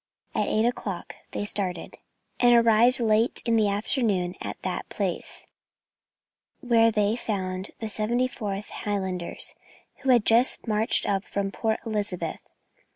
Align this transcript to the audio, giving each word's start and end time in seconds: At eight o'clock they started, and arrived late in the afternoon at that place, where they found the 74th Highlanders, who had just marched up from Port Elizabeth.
At 0.33 0.47
eight 0.47 0.65
o'clock 0.65 1.13
they 1.29 1.45
started, 1.45 1.99
and 2.39 2.55
arrived 2.55 2.99
late 2.99 3.43
in 3.45 3.55
the 3.55 3.69
afternoon 3.69 4.33
at 4.41 4.59
that 4.63 4.89
place, 4.89 5.45
where 6.59 6.89
they 6.91 7.15
found 7.15 7.69
the 7.79 7.85
74th 7.85 8.71
Highlanders, 8.71 9.53
who 9.97 10.09
had 10.09 10.25
just 10.25 10.65
marched 10.67 11.07
up 11.07 11.23
from 11.23 11.51
Port 11.51 11.81
Elizabeth. 11.85 12.39